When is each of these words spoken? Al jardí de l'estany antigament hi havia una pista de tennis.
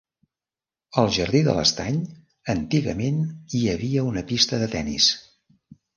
Al 1.01 1.09
jardí 1.17 1.41
de 1.47 1.53
l'estany 1.57 1.99
antigament 2.55 3.21
hi 3.59 3.63
havia 3.75 4.07
una 4.15 4.25
pista 4.33 4.61
de 4.65 4.71
tennis. 4.77 5.15